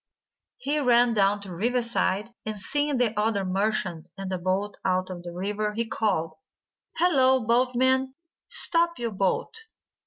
[0.57, 5.11] He ran down to the riverside, and, seeing the other merchant in the boat out
[5.11, 6.43] in the river, he called:
[6.95, 8.15] "Hallo, Boatman!
[8.47, 9.55] Stop your boat!"